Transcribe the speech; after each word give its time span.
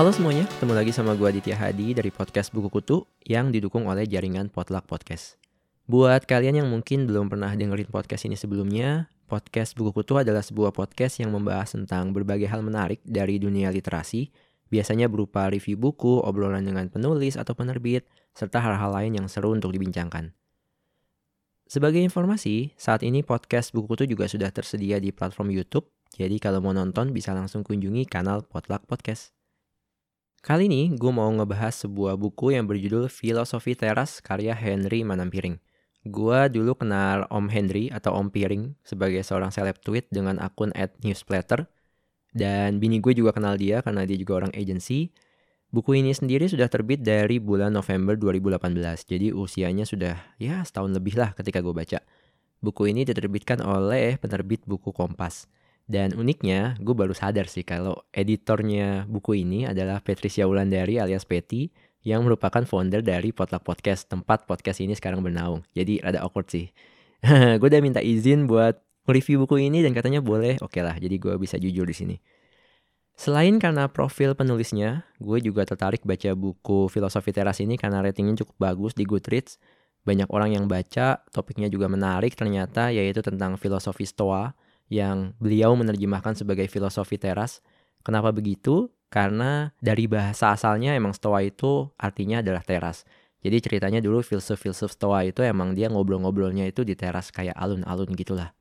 Halo 0.00 0.16
semuanya, 0.16 0.48
ketemu 0.48 0.72
lagi 0.72 0.96
sama 0.96 1.12
gue 1.12 1.28
Aditya 1.28 1.60
Hadi 1.60 1.92
dari 1.92 2.08
podcast 2.08 2.56
Buku 2.56 2.72
Kutu 2.72 3.04
yang 3.20 3.52
didukung 3.52 3.84
oleh 3.84 4.08
jaringan 4.08 4.48
Potluck 4.48 4.88
Podcast. 4.88 5.36
Buat 5.84 6.24
kalian 6.24 6.64
yang 6.64 6.72
mungkin 6.72 7.04
belum 7.04 7.28
pernah 7.28 7.52
dengerin 7.52 7.92
podcast 7.92 8.24
ini 8.24 8.32
sebelumnya, 8.32 9.12
podcast 9.28 9.76
Buku 9.76 9.92
Kutu 9.92 10.16
adalah 10.16 10.40
sebuah 10.40 10.72
podcast 10.72 11.20
yang 11.20 11.36
membahas 11.36 11.76
tentang 11.76 12.16
berbagai 12.16 12.48
hal 12.48 12.64
menarik 12.64 13.04
dari 13.04 13.36
dunia 13.36 13.68
literasi, 13.68 14.32
biasanya 14.72 15.04
berupa 15.12 15.52
review 15.52 15.76
buku, 15.76 16.24
obrolan 16.24 16.64
dengan 16.64 16.88
penulis 16.88 17.36
atau 17.36 17.52
penerbit, 17.52 18.08
serta 18.32 18.56
hal-hal 18.56 18.96
lain 18.96 19.20
yang 19.20 19.28
seru 19.28 19.52
untuk 19.52 19.68
dibincangkan. 19.68 20.32
Sebagai 21.70 22.02
informasi, 22.02 22.74
saat 22.74 23.06
ini 23.06 23.22
podcast 23.22 23.70
Buku 23.70 23.94
Kutu 23.94 24.02
juga 24.02 24.26
sudah 24.26 24.50
tersedia 24.50 24.98
di 24.98 25.14
platform 25.14 25.54
YouTube, 25.54 25.86
jadi 26.10 26.34
kalau 26.42 26.58
mau 26.58 26.74
nonton 26.74 27.14
bisa 27.14 27.30
langsung 27.30 27.62
kunjungi 27.62 28.10
kanal 28.10 28.42
Potluck 28.42 28.90
Podcast. 28.90 29.30
Kali 30.42 30.66
ini 30.66 30.90
gue 30.90 31.12
mau 31.14 31.30
ngebahas 31.30 31.86
sebuah 31.86 32.18
buku 32.18 32.58
yang 32.58 32.66
berjudul 32.66 33.06
Filosofi 33.06 33.78
Teras 33.78 34.18
karya 34.18 34.50
Henry 34.50 35.06
Manampiring. 35.06 35.62
Gue 36.02 36.50
dulu 36.50 36.74
kenal 36.74 37.30
Om 37.30 37.46
Henry 37.46 37.86
atau 37.86 38.18
Om 38.18 38.34
Piring 38.34 38.74
sebagai 38.82 39.22
seorang 39.22 39.54
seleb 39.54 39.78
tweet 39.78 40.10
dengan 40.10 40.42
akun 40.42 40.74
at 40.74 40.98
newsletter. 41.06 41.70
Dan 42.34 42.82
bini 42.82 42.98
gue 42.98 43.14
juga 43.14 43.30
kenal 43.30 43.54
dia 43.54 43.78
karena 43.78 44.02
dia 44.02 44.18
juga 44.18 44.42
orang 44.42 44.50
agency. 44.58 45.14
Buku 45.70 46.02
ini 46.02 46.10
sendiri 46.10 46.50
sudah 46.50 46.66
terbit 46.66 46.98
dari 46.98 47.38
bulan 47.38 47.70
November 47.70 48.18
2018. 48.18 49.06
Jadi 49.06 49.30
usianya 49.30 49.86
sudah 49.86 50.18
ya 50.34 50.66
setahun 50.66 50.90
lebih 50.90 51.14
lah 51.14 51.30
ketika 51.30 51.62
gue 51.62 51.70
baca. 51.70 52.02
Buku 52.58 52.90
ini 52.90 53.06
diterbitkan 53.06 53.62
oleh 53.62 54.18
penerbit 54.18 54.66
buku 54.66 54.90
Kompas. 54.90 55.46
Dan 55.86 56.18
uniknya, 56.18 56.74
gue 56.82 56.90
baru 56.90 57.14
sadar 57.14 57.46
sih 57.46 57.62
kalau 57.62 58.02
editornya 58.10 59.06
buku 59.06 59.46
ini 59.46 59.62
adalah 59.62 60.02
Patricia 60.02 60.42
Wulandari 60.50 60.98
alias 60.98 61.22
Petty 61.22 61.70
yang 62.02 62.26
merupakan 62.26 62.66
founder 62.66 62.98
dari 62.98 63.30
Potluck 63.30 63.62
Podcast, 63.62 64.10
tempat 64.10 64.50
podcast 64.50 64.82
ini 64.82 64.98
sekarang 64.98 65.22
bernaung. 65.22 65.62
Jadi 65.70 66.02
rada 66.02 66.18
awkward 66.26 66.50
sih. 66.50 66.66
gue 67.62 67.68
udah 67.70 67.78
minta 67.78 68.02
izin 68.02 68.50
buat 68.50 68.74
review 69.06 69.46
buku 69.46 69.70
ini 69.70 69.86
dan 69.86 69.94
katanya 69.94 70.18
boleh, 70.18 70.58
oke 70.58 70.74
okay 70.74 70.82
lah. 70.82 70.98
Jadi 70.98 71.14
gue 71.14 71.38
bisa 71.38 71.62
jujur 71.62 71.86
di 71.86 71.94
sini. 71.94 72.16
Selain 73.20 73.60
karena 73.60 73.84
profil 73.84 74.32
penulisnya, 74.32 75.04
gue 75.20 75.44
juga 75.44 75.68
tertarik 75.68 76.00
baca 76.08 76.32
buku 76.32 76.88
Filosofi 76.88 77.36
Teras 77.36 77.60
ini 77.60 77.76
karena 77.76 78.00
ratingnya 78.00 78.32
cukup 78.40 78.56
bagus 78.56 78.96
di 78.96 79.04
Goodreads. 79.04 79.60
Banyak 80.08 80.32
orang 80.32 80.56
yang 80.56 80.64
baca, 80.64 81.20
topiknya 81.28 81.68
juga 81.68 81.84
menarik 81.92 82.32
ternyata 82.32 82.88
yaitu 82.88 83.20
tentang 83.20 83.60
filosofi 83.60 84.08
Stoa 84.08 84.56
yang 84.88 85.36
beliau 85.36 85.76
menerjemahkan 85.76 86.32
sebagai 86.32 86.64
filosofi 86.72 87.20
teras. 87.20 87.60
Kenapa 88.00 88.32
begitu? 88.32 88.88
Karena 89.12 89.68
dari 89.84 90.08
bahasa 90.08 90.56
asalnya 90.56 90.96
emang 90.96 91.12
stoa 91.12 91.44
itu 91.44 91.92
artinya 92.00 92.40
adalah 92.40 92.64
teras. 92.64 93.04
Jadi 93.44 93.60
ceritanya 93.60 94.00
dulu 94.00 94.24
filsuf-filsuf 94.24 94.96
stoa 94.96 95.28
itu 95.28 95.44
emang 95.44 95.76
dia 95.76 95.92
ngobrol-ngobrolnya 95.92 96.64
itu 96.64 96.88
di 96.88 96.96
teras 96.96 97.28
kayak 97.28 97.52
alun-alun 97.52 98.16
gitulah. 98.16 98.56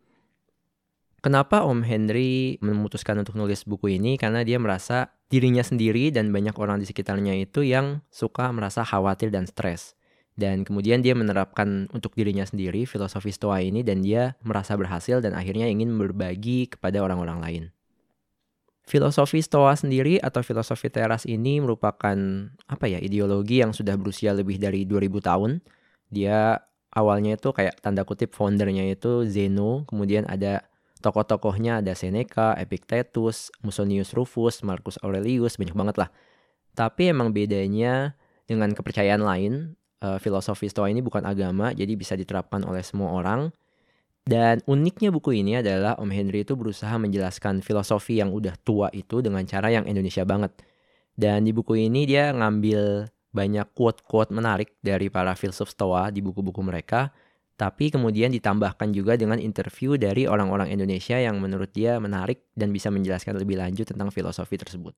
Kenapa 1.20 1.68
Om 1.68 1.84
Henry 1.84 2.56
memutuskan 2.64 3.20
untuk 3.20 3.36
nulis 3.36 3.68
buku 3.68 4.00
ini? 4.00 4.16
Karena 4.16 4.40
dia 4.48 4.56
merasa 4.56 5.12
dirinya 5.28 5.60
sendiri 5.60 6.16
dan 6.16 6.32
banyak 6.32 6.56
orang 6.56 6.80
di 6.80 6.88
sekitarnya 6.88 7.36
itu 7.36 7.68
yang 7.68 8.00
suka 8.08 8.48
merasa 8.56 8.88
khawatir 8.88 9.28
dan 9.28 9.44
stres. 9.44 10.00
Dan 10.40 10.64
kemudian 10.64 11.04
dia 11.04 11.12
menerapkan 11.12 11.92
untuk 11.92 12.16
dirinya 12.16 12.48
sendiri 12.48 12.88
filosofi 12.88 13.36
Stoa 13.36 13.60
ini 13.60 13.84
dan 13.84 14.00
dia 14.00 14.40
merasa 14.48 14.80
berhasil 14.80 15.20
dan 15.20 15.36
akhirnya 15.36 15.68
ingin 15.68 15.92
berbagi 16.00 16.72
kepada 16.72 17.04
orang-orang 17.04 17.40
lain. 17.44 17.64
Filosofi 18.88 19.44
Stoa 19.44 19.76
sendiri 19.76 20.24
atau 20.24 20.40
filosofi 20.40 20.88
teras 20.88 21.28
ini 21.28 21.60
merupakan 21.60 22.16
apa 22.72 22.86
ya 22.88 23.04
ideologi 23.04 23.60
yang 23.60 23.76
sudah 23.76 24.00
berusia 24.00 24.32
lebih 24.32 24.56
dari 24.56 24.88
2000 24.88 25.20
tahun. 25.20 25.52
Dia 26.08 26.64
awalnya 26.96 27.36
itu 27.36 27.52
kayak 27.52 27.84
tanda 27.84 28.08
kutip 28.08 28.32
foundernya 28.32 28.88
itu 28.88 29.28
Zeno, 29.28 29.84
kemudian 29.86 30.24
ada 30.26 30.66
tokoh-tokohnya 31.00 31.80
ada 31.84 31.96
Seneca, 31.96 32.56
Epictetus, 32.60 33.52
Musonius 33.64 34.12
Rufus, 34.12 34.62
Marcus 34.64 35.00
Aurelius, 35.04 35.56
banyak 35.56 35.76
banget 35.76 35.96
lah. 35.96 36.10
Tapi 36.76 37.12
emang 37.12 37.32
bedanya 37.32 38.16
dengan 38.48 38.72
kepercayaan 38.72 39.24
lain 39.24 39.76
uh, 40.04 40.20
filosofi 40.20 40.68
Stoa 40.68 40.92
ini 40.92 41.04
bukan 41.04 41.24
agama, 41.24 41.72
jadi 41.76 41.94
bisa 41.96 42.16
diterapkan 42.16 42.64
oleh 42.68 42.84
semua 42.84 43.16
orang. 43.16 43.52
Dan 44.30 44.62
uniknya 44.70 45.10
buku 45.10 45.42
ini 45.42 45.58
adalah 45.58 45.98
Om 45.98 46.12
Henry 46.14 46.46
itu 46.46 46.54
berusaha 46.54 46.94
menjelaskan 47.02 47.66
filosofi 47.66 48.22
yang 48.22 48.30
udah 48.30 48.54
tua 48.62 48.94
itu 48.94 49.26
dengan 49.26 49.42
cara 49.50 49.74
yang 49.74 49.90
Indonesia 49.90 50.22
banget. 50.22 50.54
Dan 51.18 51.44
di 51.48 51.52
buku 51.52 51.76
ini 51.76 52.06
dia 52.06 52.30
ngambil 52.32 53.10
banyak 53.30 53.68
quote-quote 53.74 54.34
menarik 54.34 54.78
dari 54.86 55.10
para 55.10 55.34
filsuf 55.34 55.74
Stoa 55.74 56.14
di 56.14 56.22
buku-buku 56.22 56.62
mereka, 56.62 57.10
tapi 57.60 57.92
kemudian 57.92 58.32
ditambahkan 58.32 58.96
juga 58.96 59.20
dengan 59.20 59.36
interview 59.36 60.00
dari 60.00 60.24
orang-orang 60.24 60.72
Indonesia 60.72 61.20
yang 61.20 61.44
menurut 61.44 61.76
dia 61.76 62.00
menarik 62.00 62.48
dan 62.56 62.72
bisa 62.72 62.88
menjelaskan 62.88 63.36
lebih 63.36 63.60
lanjut 63.60 63.84
tentang 63.84 64.08
filosofi 64.16 64.56
tersebut. 64.56 64.96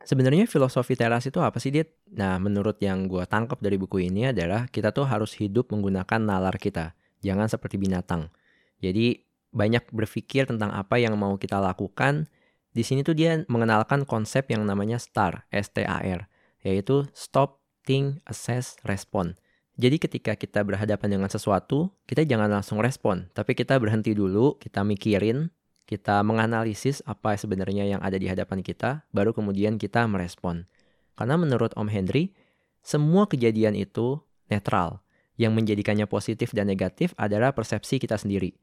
Sebenarnya 0.00 0.48
filosofi 0.48 0.96
teras 0.96 1.28
itu 1.28 1.44
apa 1.44 1.60
sih, 1.60 1.68
Dit? 1.68 1.92
Nah, 2.16 2.40
menurut 2.40 2.80
yang 2.80 3.04
gue 3.04 3.20
tangkap 3.28 3.60
dari 3.60 3.76
buku 3.76 4.08
ini 4.08 4.32
adalah 4.32 4.64
kita 4.72 4.88
tuh 4.96 5.04
harus 5.04 5.36
hidup 5.36 5.68
menggunakan 5.68 6.24
nalar 6.24 6.56
kita. 6.56 6.96
Jangan 7.20 7.52
seperti 7.52 7.76
binatang. 7.76 8.32
Jadi, 8.80 9.20
banyak 9.52 9.92
berpikir 9.92 10.48
tentang 10.48 10.72
apa 10.72 10.96
yang 10.96 11.20
mau 11.20 11.36
kita 11.36 11.60
lakukan. 11.60 12.32
Di 12.72 12.80
sini 12.80 13.04
tuh 13.04 13.12
dia 13.12 13.44
mengenalkan 13.52 14.08
konsep 14.08 14.48
yang 14.48 14.64
namanya 14.64 14.96
STAR, 14.96 15.44
S-T-A-R, 15.52 16.32
yaitu 16.64 17.04
Stop, 17.12 17.60
Think, 17.84 18.24
Assess, 18.24 18.80
Respond. 18.88 19.36
Jadi 19.78 20.02
ketika 20.02 20.34
kita 20.34 20.66
berhadapan 20.66 21.14
dengan 21.14 21.30
sesuatu, 21.30 21.94
kita 22.10 22.26
jangan 22.26 22.50
langsung 22.50 22.82
respon, 22.82 23.30
tapi 23.30 23.54
kita 23.54 23.78
berhenti 23.78 24.10
dulu, 24.10 24.58
kita 24.58 24.82
mikirin, 24.82 25.54
kita 25.86 26.18
menganalisis 26.26 26.98
apa 27.06 27.38
sebenarnya 27.38 27.86
yang 27.86 28.02
ada 28.02 28.18
di 28.18 28.26
hadapan 28.26 28.58
kita, 28.66 29.06
baru 29.14 29.30
kemudian 29.30 29.78
kita 29.78 30.02
merespon. 30.10 30.66
Karena 31.14 31.38
menurut 31.38 31.70
Om 31.78 31.86
Henry, 31.94 32.34
semua 32.82 33.30
kejadian 33.30 33.78
itu 33.78 34.18
netral. 34.50 34.98
Yang 35.38 35.52
menjadikannya 35.54 36.10
positif 36.10 36.50
dan 36.50 36.66
negatif 36.66 37.14
adalah 37.14 37.54
persepsi 37.54 38.02
kita 38.02 38.18
sendiri. 38.18 38.58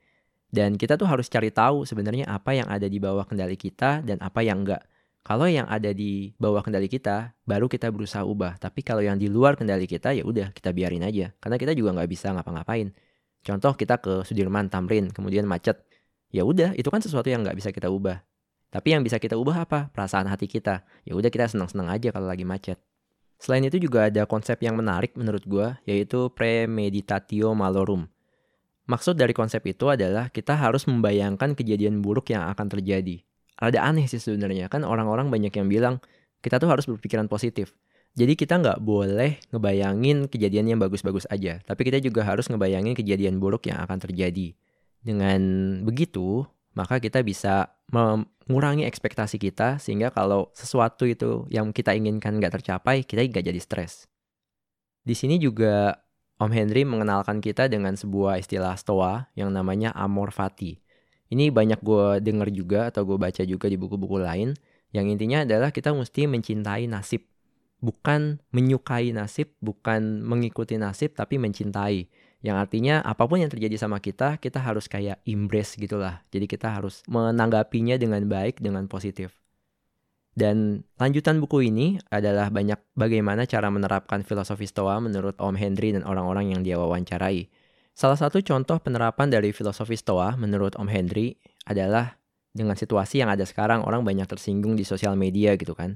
Dan 0.51 0.75
kita 0.75 0.99
tuh 0.99 1.07
harus 1.07 1.31
cari 1.31 1.47
tahu 1.47 1.87
sebenarnya 1.87 2.27
apa 2.27 2.51
yang 2.51 2.67
ada 2.67 2.91
di 2.91 2.99
bawah 2.99 3.23
kendali 3.23 3.55
kita 3.55 4.03
dan 4.03 4.19
apa 4.19 4.43
yang 4.43 4.67
enggak. 4.67 4.83
Kalau 5.25 5.49
yang 5.49 5.65
ada 5.65 5.89
di 5.89 6.37
bawah 6.37 6.61
kendali 6.61 6.85
kita, 6.85 7.33
baru 7.49 7.65
kita 7.65 7.89
berusaha 7.89 8.21
ubah. 8.21 8.61
Tapi 8.61 8.85
kalau 8.85 9.01
yang 9.01 9.17
di 9.17 9.25
luar 9.25 9.57
kendali 9.57 9.89
kita, 9.89 10.13
ya 10.13 10.21
udah 10.21 10.53
kita 10.53 10.69
biarin 10.69 11.01
aja. 11.01 11.33
Karena 11.41 11.57
kita 11.57 11.73
juga 11.73 11.97
nggak 11.97 12.09
bisa 12.13 12.29
ngapa-ngapain. 12.29 12.93
Contoh 13.41 13.73
kita 13.73 13.97
ke 13.97 14.21
Sudirman 14.21 14.69
Tamrin, 14.69 15.09
kemudian 15.09 15.49
macet. 15.49 15.81
Ya 16.29 16.45
udah 16.45 16.77
itu 16.77 16.85
kan 16.93 17.01
sesuatu 17.01 17.25
yang 17.25 17.41
nggak 17.41 17.57
bisa 17.57 17.73
kita 17.73 17.89
ubah. 17.89 18.21
Tapi 18.69 18.93
yang 18.93 19.01
bisa 19.01 19.17
kita 19.17 19.33
ubah 19.33 19.65
apa? 19.65 19.89
Perasaan 19.89 20.29
hati 20.29 20.45
kita. 20.45 20.85
Ya 21.09 21.17
udah 21.17 21.33
kita 21.33 21.49
senang-senang 21.49 21.89
aja 21.89 22.13
kalau 22.13 22.29
lagi 22.29 22.45
macet. 22.45 22.77
Selain 23.41 23.65
itu 23.65 23.81
juga 23.81 24.13
ada 24.13 24.29
konsep 24.29 24.61
yang 24.61 24.77
menarik 24.77 25.17
menurut 25.17 25.41
gue 25.41 25.73
yaitu 25.89 26.29
premeditatio 26.37 27.49
malorum. 27.57 28.05
Maksud 28.85 29.17
dari 29.17 29.33
konsep 29.33 29.65
itu 29.65 29.89
adalah 29.89 30.29
kita 30.29 30.53
harus 30.53 30.85
membayangkan 30.85 31.57
kejadian 31.57 32.05
buruk 32.05 32.29
yang 32.29 32.45
akan 32.45 32.69
terjadi 32.69 33.25
ada 33.59 33.83
aneh 33.83 34.07
sih 34.07 34.19
sebenarnya 34.19 34.67
kan 34.67 34.83
orang-orang 34.83 35.31
banyak 35.31 35.53
yang 35.55 35.67
bilang 35.67 35.95
kita 36.43 36.59
tuh 36.59 36.69
harus 36.69 36.85
berpikiran 36.85 37.27
positif 37.31 37.75
jadi 38.15 38.31
kita 38.39 38.63
nggak 38.63 38.79
boleh 38.79 39.43
ngebayangin 39.51 40.31
kejadian 40.31 40.71
yang 40.71 40.79
bagus-bagus 40.79 41.27
aja, 41.27 41.59
tapi 41.67 41.83
kita 41.83 41.99
juga 41.99 42.23
harus 42.23 42.47
ngebayangin 42.47 42.95
kejadian 42.95 43.43
buruk 43.43 43.67
yang 43.67 43.75
akan 43.83 43.99
terjadi. 43.99 44.55
Dengan 45.03 45.43
begitu, 45.83 46.47
maka 46.79 47.03
kita 47.03 47.19
bisa 47.27 47.75
mengurangi 47.91 48.87
ekspektasi 48.87 49.35
kita 49.35 49.83
sehingga 49.83 50.15
kalau 50.15 50.47
sesuatu 50.55 51.03
itu 51.03 51.43
yang 51.51 51.75
kita 51.75 51.91
inginkan 51.91 52.39
nggak 52.39 52.55
tercapai, 52.55 53.03
kita 53.03 53.19
nggak 53.27 53.51
jadi 53.51 53.59
stres. 53.59 54.07
Di 55.03 55.11
sini 55.11 55.35
juga 55.35 55.99
Om 56.39 56.55
Henry 56.55 56.87
mengenalkan 56.87 57.43
kita 57.43 57.67
dengan 57.67 57.99
sebuah 57.99 58.39
istilah 58.39 58.79
stoa 58.79 59.27
yang 59.35 59.51
namanya 59.51 59.91
amor 59.91 60.31
fati. 60.31 60.79
Ini 61.33 61.49
banyak 61.49 61.81
gue 61.81 62.21
denger 62.21 62.49
juga 62.53 62.79
atau 62.93 63.01
gue 63.05 63.17
baca 63.17 63.41
juga 63.41 63.65
di 63.65 63.77
buku-buku 63.79 64.21
lain. 64.21 64.53
Yang 64.93 65.05
intinya 65.17 65.43
adalah 65.43 65.73
kita 65.73 65.91
mesti 65.91 66.29
mencintai 66.29 66.85
nasib. 66.85 67.25
Bukan 67.81 68.39
menyukai 68.55 69.11
nasib, 69.11 69.53
bukan 69.59 70.23
mengikuti 70.23 70.77
nasib, 70.77 71.17
tapi 71.17 71.41
mencintai. 71.41 72.07
Yang 72.45 72.57
artinya 72.61 73.01
apa 73.01 73.25
pun 73.25 73.41
yang 73.41 73.49
terjadi 73.49 73.73
sama 73.81 73.97
kita, 73.97 74.37
kita 74.37 74.61
harus 74.61 74.85
kayak 74.85 75.17
embrace 75.25 75.75
gitulah. 75.81 76.21
Jadi 76.29 76.45
kita 76.45 76.77
harus 76.77 77.01
menanggapinya 77.09 77.97
dengan 77.97 78.21
baik, 78.29 78.61
dengan 78.61 78.85
positif. 78.85 79.41
Dan 80.35 80.83
lanjutan 80.99 81.39
buku 81.39 81.71
ini 81.71 81.95
adalah 82.11 82.51
banyak 82.51 82.77
bagaimana 82.93 83.47
cara 83.47 83.71
menerapkan 83.71 84.19
filosofi 84.21 84.67
Stoa 84.67 84.99
menurut 84.99 85.39
Om 85.39 85.55
Henry 85.55 85.95
dan 85.95 86.03
orang-orang 86.03 86.51
yang 86.51 86.61
dia 86.61 86.75
wawancarai. 86.75 87.47
Salah 87.95 88.19
satu 88.19 88.43
contoh 88.43 88.75
penerapan 88.83 89.31
dari 89.31 89.55
filosofi 89.55 89.95
Stoa 89.95 90.35
menurut 90.35 90.75
Om 90.75 90.91
Henry 90.91 91.39
adalah 91.63 92.19
dengan 92.51 92.75
situasi 92.75 93.23
yang 93.23 93.31
ada 93.31 93.47
sekarang 93.47 93.87
orang 93.87 94.03
banyak 94.03 94.27
tersinggung 94.27 94.75
di 94.75 94.83
sosial 94.83 95.15
media 95.15 95.55
gitu 95.55 95.71
kan. 95.71 95.95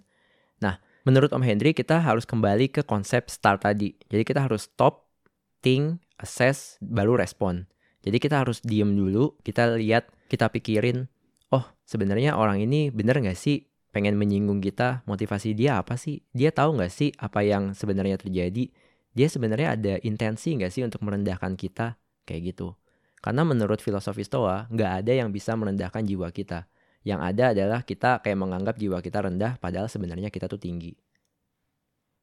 Nah, 0.63 0.80
menurut 1.04 1.36
Om 1.36 1.44
Henry 1.44 1.75
kita 1.75 2.00
harus 2.00 2.24
kembali 2.24 2.72
ke 2.72 2.88
konsep 2.88 3.28
start 3.28 3.68
tadi. 3.68 4.00
Jadi 4.07 4.24
kita 4.24 4.48
harus 4.48 4.72
stop, 4.72 5.12
think, 5.60 6.00
assess, 6.16 6.80
baru 6.80 7.19
respon. 7.19 7.68
Jadi 8.00 8.16
kita 8.24 8.48
harus 8.48 8.63
diem 8.63 8.96
dulu, 8.96 9.36
kita 9.44 9.75
lihat, 9.75 10.07
kita 10.31 10.48
pikirin, 10.56 11.12
oh 11.51 11.68
sebenarnya 11.84 12.40
orang 12.40 12.63
ini 12.63 12.96
bener 12.96 13.19
nggak 13.19 13.36
sih 13.36 13.68
pengen 13.92 14.16
menyinggung 14.16 14.63
kita, 14.63 15.04
motivasi 15.04 15.51
dia 15.51 15.84
apa 15.84 16.00
sih? 16.00 16.24
Dia 16.31 16.56
tahu 16.56 16.80
nggak 16.80 16.94
sih 16.96 17.12
apa 17.19 17.44
yang 17.44 17.75
sebenarnya 17.75 18.16
terjadi? 18.16 18.72
Dia 19.13 19.27
sebenarnya 19.27 19.75
ada 19.75 19.94
intensi 20.06 20.56
nggak 20.56 20.71
sih 20.71 20.83
untuk 20.85 21.01
merendahkan 21.06 21.57
kita? 21.57 21.97
Kayak 22.25 22.41
gitu. 22.53 22.77
Karena 23.19 23.44
menurut 23.44 23.83
filosofi 23.83 24.23
Stoa, 24.23 24.69
nggak 24.71 24.91
ada 25.03 25.11
yang 25.11 25.29
bisa 25.33 25.51
merendahkan 25.57 26.06
jiwa 26.07 26.31
kita. 26.31 26.69
Yang 27.03 27.19
ada 27.19 27.44
adalah 27.51 27.79
kita 27.83 28.23
kayak 28.23 28.38
menganggap 28.39 28.75
jiwa 28.79 29.03
kita 29.03 29.23
rendah, 29.25 29.59
padahal 29.59 29.91
sebenarnya 29.91 30.31
kita 30.31 30.47
tuh 30.47 30.59
tinggi. 30.59 30.95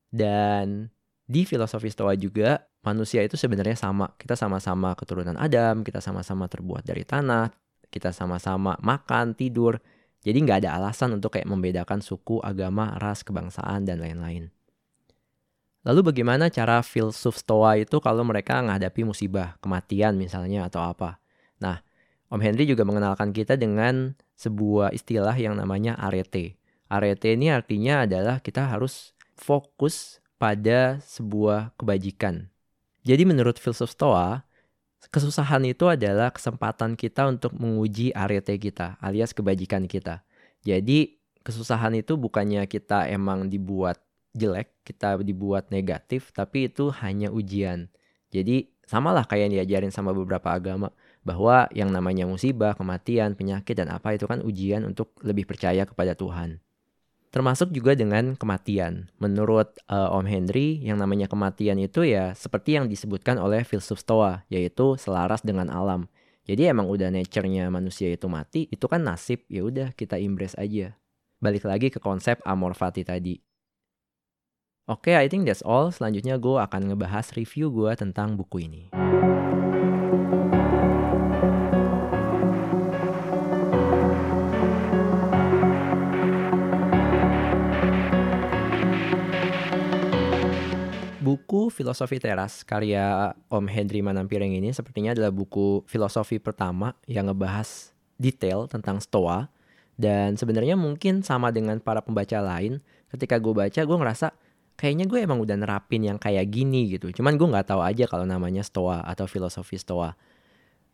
Dan 0.08 0.88
di 1.26 1.42
filosofi 1.44 1.92
Stoa 1.92 2.16
juga, 2.16 2.64
manusia 2.86 3.20
itu 3.20 3.36
sebenarnya 3.36 3.76
sama. 3.76 4.14
Kita 4.16 4.38
sama-sama 4.38 4.96
keturunan 4.96 5.36
Adam, 5.36 5.84
kita 5.84 6.00
sama-sama 6.00 6.48
terbuat 6.48 6.86
dari 6.86 7.04
tanah, 7.04 7.52
kita 7.92 8.14
sama-sama 8.14 8.78
makan, 8.80 9.36
tidur, 9.36 9.76
jadi 10.24 10.38
nggak 10.42 10.58
ada 10.64 10.80
alasan 10.80 11.14
untuk 11.14 11.38
kayak 11.38 11.46
membedakan 11.46 12.00
suku, 12.02 12.42
agama, 12.42 12.96
ras, 12.98 13.22
kebangsaan, 13.22 13.84
dan 13.86 14.02
lain-lain. 14.02 14.50
Lalu 15.86 16.10
bagaimana 16.10 16.50
cara 16.50 16.82
filsuf 16.82 17.38
stoa 17.38 17.78
itu 17.78 18.02
kalau 18.02 18.26
mereka 18.26 18.58
menghadapi 18.58 19.06
musibah, 19.06 19.54
kematian 19.62 20.18
misalnya 20.18 20.66
atau 20.66 20.82
apa? 20.82 21.22
Nah, 21.62 21.78
Om 22.26 22.42
Henry 22.42 22.66
juga 22.66 22.82
mengenalkan 22.82 23.30
kita 23.30 23.54
dengan 23.54 24.18
sebuah 24.34 24.90
istilah 24.90 25.38
yang 25.38 25.54
namanya 25.54 25.94
arete. 25.94 26.58
Arete 26.90 27.38
ini 27.38 27.54
artinya 27.54 28.02
adalah 28.02 28.42
kita 28.42 28.66
harus 28.66 29.14
fokus 29.38 30.18
pada 30.42 30.98
sebuah 31.06 31.78
kebajikan. 31.78 32.50
Jadi 33.06 33.22
menurut 33.22 33.62
filsuf 33.62 33.94
stoa, 33.94 34.42
kesusahan 35.14 35.62
itu 35.70 35.86
adalah 35.86 36.34
kesempatan 36.34 36.98
kita 36.98 37.30
untuk 37.30 37.54
menguji 37.54 38.10
arete 38.10 38.58
kita 38.58 38.98
alias 38.98 39.30
kebajikan 39.30 39.86
kita. 39.86 40.26
Jadi 40.66 41.22
kesusahan 41.46 41.94
itu 41.94 42.18
bukannya 42.18 42.66
kita 42.66 43.06
emang 43.06 43.46
dibuat 43.46 44.02
jelek, 44.36 44.70
kita 44.84 45.18
dibuat 45.24 45.72
negatif, 45.72 46.30
tapi 46.30 46.68
itu 46.68 46.92
hanya 47.02 47.32
ujian. 47.32 47.88
Jadi 48.30 48.68
samalah 48.84 49.26
kayak 49.26 49.50
yang 49.50 49.54
diajarin 49.60 49.90
sama 49.90 50.12
beberapa 50.12 50.52
agama 50.52 50.92
bahwa 51.26 51.66
yang 51.74 51.90
namanya 51.90 52.28
musibah, 52.28 52.78
kematian, 52.78 53.34
penyakit 53.34 53.74
dan 53.74 53.90
apa 53.90 54.14
itu 54.14 54.30
kan 54.30 54.44
ujian 54.44 54.86
untuk 54.86 55.16
lebih 55.26 55.48
percaya 55.48 55.82
kepada 55.82 56.14
Tuhan. 56.14 56.62
Termasuk 57.34 57.74
juga 57.74 57.92
dengan 57.92 58.38
kematian. 58.38 59.12
Menurut 59.18 59.76
uh, 59.90 60.14
Om 60.14 60.24
Henry, 60.24 60.80
yang 60.80 60.96
namanya 60.96 61.26
kematian 61.26 61.76
itu 61.76 62.06
ya 62.06 62.32
seperti 62.32 62.78
yang 62.78 62.86
disebutkan 62.86 63.36
oleh 63.36 63.66
filsuf 63.66 64.00
Stoa, 64.00 64.46
yaitu 64.48 64.94
selaras 64.96 65.42
dengan 65.42 65.68
alam. 65.68 66.06
Jadi 66.46 66.70
emang 66.70 66.86
udah 66.86 67.10
nature-nya 67.10 67.66
manusia 67.68 68.14
itu 68.14 68.30
mati, 68.30 68.70
itu 68.70 68.86
kan 68.86 69.02
nasib, 69.02 69.42
ya 69.50 69.66
udah 69.66 69.90
kita 69.98 70.16
embrace 70.16 70.54
aja. 70.54 70.94
Balik 71.42 71.66
lagi 71.66 71.90
ke 71.90 71.98
konsep 71.98 72.38
amor 72.46 72.72
fati 72.78 73.02
tadi. 73.02 73.36
Oke, 74.86 75.10
okay, 75.10 75.18
I 75.18 75.26
think 75.26 75.50
that's 75.50 75.66
all. 75.66 75.90
Selanjutnya 75.90 76.38
gue 76.38 76.62
akan 76.62 76.94
ngebahas 76.94 77.34
review 77.34 77.74
gue 77.74 77.90
tentang 77.98 78.38
buku 78.38 78.70
ini. 78.70 78.82
buku 91.18 91.66
Filosofi 91.74 92.22
Teras 92.22 92.62
karya 92.62 93.34
Om 93.50 93.66
Henry 93.66 93.98
Manampiring 93.98 94.54
ini 94.54 94.70
sepertinya 94.70 95.10
adalah 95.10 95.34
buku 95.34 95.82
filosofi 95.90 96.38
pertama 96.38 96.94
yang 97.10 97.26
ngebahas 97.26 97.90
detail 98.22 98.70
tentang 98.70 99.02
Stoa 99.02 99.50
dan 99.98 100.38
sebenarnya 100.38 100.78
mungkin 100.78 101.26
sama 101.26 101.50
dengan 101.50 101.82
para 101.82 101.98
pembaca 101.98 102.38
lain 102.38 102.78
ketika 103.10 103.42
gue 103.42 103.50
baca 103.50 103.80
gue 103.82 103.96
ngerasa 103.98 104.45
kayaknya 104.76 105.08
gue 105.08 105.24
emang 105.24 105.40
udah 105.40 105.56
nerapin 105.56 106.04
yang 106.04 106.20
kayak 106.20 106.52
gini 106.52 106.92
gitu. 106.92 107.08
Cuman 107.10 107.40
gue 107.40 107.48
nggak 107.48 107.72
tahu 107.72 107.80
aja 107.80 108.04
kalau 108.04 108.28
namanya 108.28 108.60
Stoa 108.60 109.00
atau 109.02 109.24
filosofi 109.24 109.80
Stoa. 109.80 110.12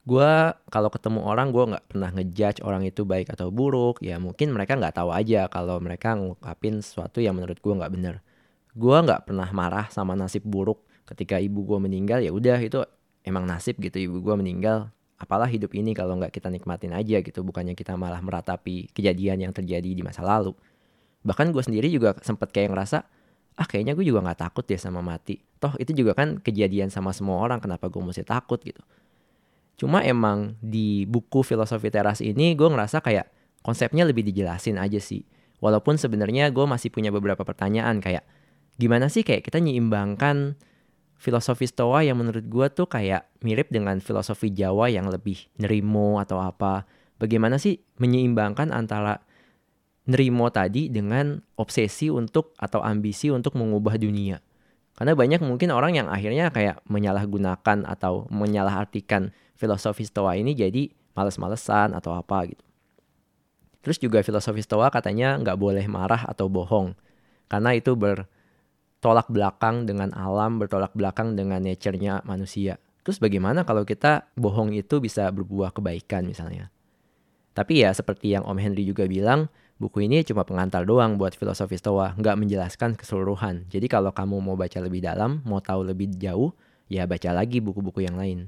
Gue 0.02 0.31
kalau 0.70 0.90
ketemu 0.90 1.23
orang 1.23 1.55
gue 1.55 1.64
nggak 1.75 1.84
pernah 1.90 2.11
ngejudge 2.11 2.62
orang 2.62 2.87
itu 2.87 3.02
baik 3.02 3.31
atau 3.34 3.50
buruk. 3.50 4.02
Ya 4.02 4.23
mungkin 4.23 4.55
mereka 4.55 4.79
nggak 4.79 5.02
tahu 5.02 5.11
aja 5.11 5.50
kalau 5.50 5.79
mereka 5.82 6.14
ngungkapin 6.14 6.79
sesuatu 6.82 7.19
yang 7.19 7.34
menurut 7.38 7.58
gue 7.58 7.75
nggak 7.75 7.93
bener. 7.93 8.14
Gue 8.75 8.96
nggak 8.99 9.29
pernah 9.31 9.50
marah 9.50 9.87
sama 9.90 10.14
nasib 10.14 10.46
buruk 10.46 10.82
ketika 11.06 11.43
ibu 11.43 11.67
gue 11.67 11.79
meninggal. 11.82 12.23
Ya 12.23 12.31
udah 12.31 12.58
itu 12.62 12.87
emang 13.26 13.46
nasib 13.46 13.79
gitu 13.82 13.99
ibu 13.99 14.23
gue 14.23 14.34
meninggal. 14.38 14.90
Apalah 15.19 15.46
hidup 15.46 15.70
ini 15.79 15.94
kalau 15.94 16.19
nggak 16.19 16.34
kita 16.34 16.50
nikmatin 16.50 16.94
aja 16.94 17.23
gitu. 17.23 17.46
Bukannya 17.46 17.79
kita 17.79 17.94
malah 17.94 18.19
meratapi 18.19 18.90
kejadian 18.94 19.43
yang 19.43 19.52
terjadi 19.55 19.87
di 19.87 20.02
masa 20.02 20.26
lalu. 20.26 20.55
Bahkan 21.23 21.55
gue 21.55 21.62
sendiri 21.62 21.87
juga 21.87 22.19
sempet 22.26 22.50
kayak 22.50 22.75
ngerasa 22.75 23.06
ah 23.56 23.66
kayaknya 23.69 23.93
gue 23.93 24.04
juga 24.06 24.25
nggak 24.25 24.40
takut 24.49 24.64
deh 24.64 24.81
sama 24.81 25.04
mati. 25.04 25.40
Toh 25.60 25.76
itu 25.76 25.93
juga 25.93 26.16
kan 26.16 26.40
kejadian 26.40 26.88
sama 26.88 27.12
semua 27.12 27.40
orang 27.40 27.60
kenapa 27.60 27.88
gue 27.93 28.00
mesti 28.00 28.25
takut 28.25 28.58
gitu. 28.64 28.81
Cuma 29.76 30.00
emang 30.04 30.56
di 30.62 31.04
buku 31.08 31.44
filosofi 31.44 31.90
teras 31.93 32.22
ini 32.22 32.54
gue 32.54 32.69
ngerasa 32.69 33.02
kayak 33.02 33.28
konsepnya 33.60 34.08
lebih 34.08 34.25
dijelasin 34.25 34.78
aja 34.81 34.99
sih. 34.99 35.25
Walaupun 35.62 35.94
sebenarnya 35.94 36.50
gue 36.50 36.66
masih 36.66 36.90
punya 36.90 37.14
beberapa 37.14 37.46
pertanyaan 37.46 38.02
kayak 38.02 38.26
gimana 38.81 39.06
sih 39.06 39.22
kayak 39.22 39.46
kita 39.46 39.62
nyeimbangkan 39.62 40.58
filosofi 41.22 41.70
Stoa 41.70 42.02
yang 42.02 42.19
menurut 42.19 42.43
gue 42.50 42.66
tuh 42.75 42.90
kayak 42.90 43.31
mirip 43.46 43.70
dengan 43.70 44.02
filosofi 44.02 44.50
Jawa 44.50 44.90
yang 44.90 45.06
lebih 45.06 45.38
nerimo 45.62 46.19
atau 46.19 46.43
apa. 46.43 46.82
Bagaimana 47.22 47.62
sih 47.62 47.78
menyeimbangkan 48.02 48.75
antara 48.75 49.22
nerimo 50.06 50.50
tadi 50.50 50.90
dengan 50.90 51.38
obsesi 51.54 52.10
untuk 52.10 52.54
atau 52.58 52.82
ambisi 52.82 53.31
untuk 53.31 53.54
mengubah 53.54 53.94
dunia. 53.99 54.43
Karena 54.99 55.16
banyak 55.16 55.40
mungkin 55.40 55.72
orang 55.72 55.96
yang 55.96 56.08
akhirnya 56.10 56.52
kayak 56.52 56.84
menyalahgunakan 56.90 57.88
atau 57.88 58.28
menyalahartikan 58.28 59.32
filosofi 59.56 60.05
Stoa 60.05 60.36
ini 60.36 60.53
jadi 60.53 60.91
males-malesan 61.15 61.96
atau 61.96 62.12
apa 62.12 62.44
gitu. 62.50 62.65
Terus 63.82 63.98
juga 63.98 64.22
filosofi 64.22 64.62
Stoa 64.62 64.91
katanya 64.94 65.38
nggak 65.41 65.58
boleh 65.58 65.86
marah 65.91 66.29
atau 66.29 66.46
bohong. 66.46 66.94
Karena 67.50 67.74
itu 67.74 67.98
ber, 67.98 68.31
tolak 69.03 69.26
belakang 69.26 69.84
dengan 69.84 70.15
alam, 70.15 70.62
bertolak 70.62 70.94
belakang 70.94 71.34
dengan 71.34 71.58
nature-nya 71.62 72.22
manusia. 72.22 72.79
Terus 73.03 73.19
bagaimana 73.19 73.67
kalau 73.67 73.82
kita 73.82 74.31
bohong 74.38 74.70
itu 74.79 75.03
bisa 75.03 75.26
berbuah 75.34 75.74
kebaikan 75.74 76.22
misalnya? 76.22 76.70
Tapi 77.53 77.82
ya 77.82 77.91
seperti 77.93 78.32
yang 78.32 78.46
Om 78.46 78.56
Henry 78.62 78.86
juga 78.86 79.05
bilang, 79.05 79.50
buku 79.82 80.06
ini 80.06 80.22
cuma 80.22 80.46
pengantar 80.46 80.86
doang 80.86 81.19
buat 81.19 81.34
filosofi 81.34 81.74
Stoa, 81.74 82.15
nggak 82.15 82.39
menjelaskan 82.39 82.94
keseluruhan. 82.94 83.67
Jadi 83.67 83.91
kalau 83.91 84.15
kamu 84.15 84.39
mau 84.39 84.55
baca 84.55 84.79
lebih 84.79 85.03
dalam, 85.03 85.43
mau 85.43 85.58
tahu 85.58 85.91
lebih 85.91 86.15
jauh, 86.15 86.55
ya 86.86 87.03
baca 87.10 87.34
lagi 87.34 87.58
buku-buku 87.58 88.06
yang 88.06 88.15
lain. 88.15 88.46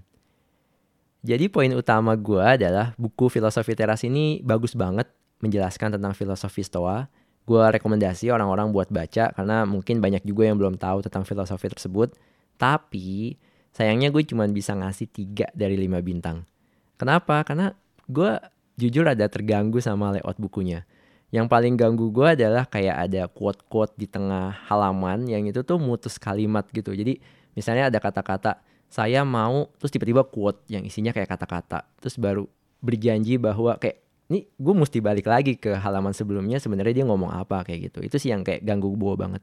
Jadi 1.27 1.51
poin 1.51 1.73
utama 1.75 2.15
gue 2.15 2.39
adalah 2.39 2.95
buku 2.95 3.27
filosofi 3.27 3.75
teras 3.75 4.07
ini 4.07 4.39
bagus 4.45 4.79
banget 4.79 5.11
menjelaskan 5.43 5.99
tentang 5.99 6.15
filosofi 6.15 6.63
Stoa, 6.63 7.11
gue 7.45 7.65
rekomendasi 7.81 8.31
orang-orang 8.31 8.71
buat 8.71 8.89
baca 8.89 9.35
karena 9.35 9.67
mungkin 9.67 9.99
banyak 9.99 10.23
juga 10.23 10.47
yang 10.47 10.57
belum 10.57 10.79
tahu 10.79 11.05
tentang 11.05 11.27
filosofi 11.27 11.67
tersebut. 11.69 12.15
Tapi 12.55 13.35
sayangnya 13.75 14.15
gue 14.15 14.23
cuma 14.23 14.47
bisa 14.47 14.73
ngasih 14.73 15.11
tiga 15.11 15.51
dari 15.53 15.75
lima 15.75 15.99
bintang. 15.99 16.47
Kenapa? 16.95 17.43
Karena 17.43 17.75
gue 18.07 18.39
jujur 18.79 19.05
ada 19.09 19.27
terganggu 19.27 19.83
sama 19.83 20.15
layout 20.15 20.39
bukunya. 20.39 20.87
Yang 21.35 21.51
paling 21.51 21.75
ganggu 21.75 22.15
gue 22.15 22.39
adalah 22.39 22.71
kayak 22.71 23.11
ada 23.11 23.27
quote-quote 23.27 23.99
di 23.99 24.07
tengah 24.07 24.55
halaman 24.71 25.27
yang 25.27 25.43
itu 25.51 25.67
tuh 25.67 25.83
mutus 25.83 26.15
kalimat 26.15 26.63
gitu. 26.71 26.95
Jadi 26.95 27.19
misalnya 27.59 27.91
ada 27.91 27.99
kata-kata 27.99 28.63
saya 28.87 29.27
mau 29.27 29.67
terus 29.83 29.91
tiba-tiba 29.91 30.23
quote 30.23 30.63
yang 30.71 30.87
isinya 30.87 31.11
kayak 31.11 31.35
kata-kata. 31.35 31.91
Terus 31.99 32.15
baru 32.23 32.47
berjanji 32.79 33.35
bahwa 33.43 33.75
kayak 33.83 34.05
ini 34.29 34.49
gue 34.57 34.75
mesti 34.75 34.99
balik 35.05 35.27
lagi 35.29 35.57
ke 35.61 35.77
halaman 35.77 36.17
sebelumnya 36.17 36.57
sebenarnya 36.57 37.03
dia 37.03 37.07
ngomong 37.09 37.33
apa 37.33 37.65
kayak 37.65 37.93
gitu 37.93 37.99
itu 38.05 38.17
sih 38.17 38.33
yang 38.33 38.41
kayak 38.41 38.65
ganggu 38.65 38.89
gue 38.93 39.15
banget 39.17 39.43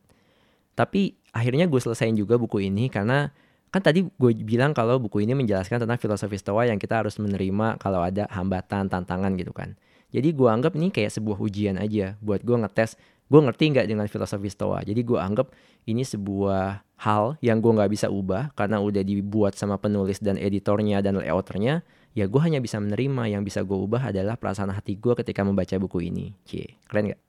tapi 0.73 1.17
akhirnya 1.29 1.69
gue 1.69 1.77
selesaiin 1.77 2.17
juga 2.17 2.41
buku 2.41 2.65
ini 2.65 2.89
karena 2.89 3.29
kan 3.69 3.81
tadi 3.85 4.03
gue 4.03 4.31
bilang 4.41 4.73
kalau 4.73 4.97
buku 4.97 5.23
ini 5.23 5.37
menjelaskan 5.37 5.85
tentang 5.85 5.99
filosofi 6.01 6.35
stoa 6.35 6.65
yang 6.67 6.81
kita 6.81 7.05
harus 7.05 7.21
menerima 7.21 7.77
kalau 7.77 8.01
ada 8.01 8.25
hambatan 8.33 8.89
tantangan 8.89 9.37
gitu 9.37 9.53
kan 9.53 9.77
jadi 10.11 10.29
gue 10.35 10.49
anggap 10.51 10.75
ini 10.75 10.91
kayak 10.91 11.11
sebuah 11.15 11.39
ujian 11.39 11.79
aja 11.79 12.19
buat 12.19 12.43
gue 12.43 12.55
ngetes. 12.59 12.99
Gue 13.31 13.39
ngerti 13.39 13.71
nggak 13.71 13.87
dengan 13.87 14.05
filosofi 14.11 14.51
stoa? 14.51 14.83
Jadi 14.83 15.07
gue 15.07 15.15
anggap 15.15 15.55
ini 15.87 16.03
sebuah 16.03 16.83
hal 16.99 17.39
yang 17.39 17.63
gue 17.63 17.71
nggak 17.71 17.87
bisa 17.87 18.11
ubah 18.11 18.51
karena 18.59 18.83
udah 18.83 18.99
dibuat 19.07 19.55
sama 19.55 19.79
penulis 19.79 20.19
dan 20.19 20.35
editornya 20.35 20.99
dan 20.99 21.15
layouternya 21.15 21.81
ya 22.11 22.27
gue 22.27 22.41
hanya 22.43 22.59
bisa 22.59 22.75
menerima. 22.83 23.31
Yang 23.31 23.43
bisa 23.47 23.59
gue 23.63 23.79
ubah 23.79 24.11
adalah 24.11 24.35
perasaan 24.35 24.75
hati 24.75 24.99
gue 24.99 25.15
ketika 25.15 25.47
membaca 25.47 25.79
buku 25.79 26.11
ini. 26.11 26.35
Cie 26.43 26.75
keren 26.91 27.15
gak? 27.15 27.21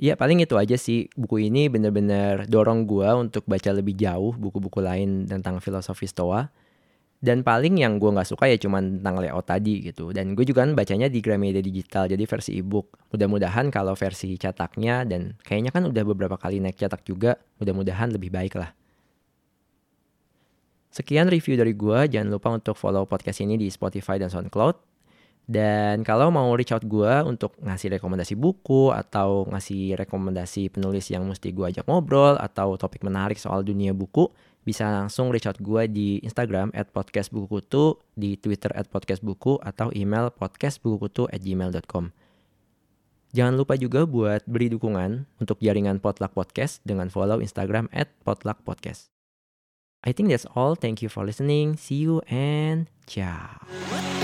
Ya 0.00 0.16
paling 0.16 0.40
itu 0.40 0.56
aja 0.56 0.80
sih. 0.80 1.12
Buku 1.12 1.52
ini 1.52 1.68
bener-bener 1.68 2.48
dorong 2.48 2.88
gue 2.88 3.06
untuk 3.12 3.44
baca 3.44 3.76
lebih 3.76 3.92
jauh 4.00 4.32
buku-buku 4.32 4.80
lain 4.80 5.28
tentang 5.28 5.60
filosofi 5.60 6.08
stoa 6.08 6.48
dan 7.24 7.40
paling 7.40 7.80
yang 7.80 7.96
gue 7.96 8.12
nggak 8.12 8.28
suka 8.28 8.44
ya 8.52 8.60
cuman 8.60 9.00
tentang 9.00 9.16
layout 9.24 9.48
tadi 9.48 9.80
gitu. 9.80 10.12
Dan 10.12 10.36
gue 10.36 10.44
juga 10.44 10.60
kan 10.68 10.76
bacanya 10.76 11.08
di 11.08 11.24
Gramedia 11.24 11.64
digital 11.64 12.04
jadi 12.04 12.20
versi 12.28 12.60
ebook. 12.60 13.00
Mudah-mudahan 13.16 13.72
kalau 13.72 13.96
versi 13.96 14.36
cetaknya 14.36 15.08
dan 15.08 15.32
kayaknya 15.40 15.72
kan 15.72 15.88
udah 15.88 16.04
beberapa 16.04 16.36
kali 16.36 16.60
naik 16.60 16.76
cetak 16.76 17.00
juga 17.08 17.40
mudah-mudahan 17.56 18.12
lebih 18.12 18.28
baik 18.28 18.60
lah. 18.60 18.76
Sekian 20.92 21.32
review 21.32 21.56
dari 21.56 21.72
gue 21.72 22.12
jangan 22.12 22.28
lupa 22.28 22.52
untuk 22.52 22.76
follow 22.76 23.08
podcast 23.08 23.40
ini 23.40 23.56
di 23.56 23.72
Spotify 23.72 24.20
dan 24.20 24.28
SoundCloud. 24.28 24.76
Dan 25.44 26.04
kalau 26.04 26.32
mau 26.32 26.52
reach 26.56 26.72
out 26.72 26.84
gue 26.84 27.12
untuk 27.24 27.56
ngasih 27.60 28.00
rekomendasi 28.00 28.32
buku 28.36 28.88
atau 28.92 29.44
ngasih 29.48 29.96
rekomendasi 30.00 30.72
penulis 30.72 31.08
yang 31.12 31.24
mesti 31.28 31.52
gue 31.52 31.68
ajak 31.68 31.84
ngobrol 31.84 32.36
atau 32.40 32.80
topik 32.80 33.04
menarik 33.04 33.36
soal 33.36 33.60
dunia 33.60 33.92
buku 33.92 34.28
bisa 34.64 34.88
langsung 34.88 35.30
reach 35.30 35.46
out 35.46 35.60
gue 35.60 35.86
di 35.86 36.08
Instagram 36.24 36.72
at 36.72 36.90
podcastbukukutu, 36.90 38.00
di 38.16 38.40
Twitter 38.40 38.72
at 38.72 38.88
podcastbuku, 38.88 39.60
atau 39.60 39.92
email 39.92 40.32
podcastbukukutu 40.32 41.28
at 41.28 41.44
gmail.com. 41.44 42.10
Jangan 43.34 43.54
lupa 43.58 43.74
juga 43.74 44.06
buat 44.06 44.46
beri 44.46 44.70
dukungan 44.70 45.26
untuk 45.42 45.58
jaringan 45.58 45.98
Potluck 45.98 46.32
Podcast 46.32 46.80
dengan 46.86 47.10
follow 47.10 47.42
Instagram 47.42 47.90
at 47.90 48.08
Potluck 48.22 48.62
Podcast. 48.62 49.10
I 50.06 50.14
think 50.14 50.30
that's 50.30 50.46
all. 50.54 50.78
Thank 50.78 51.02
you 51.02 51.10
for 51.10 51.26
listening. 51.26 51.74
See 51.74 51.98
you 52.04 52.22
and 52.30 52.86
ciao. 53.10 54.23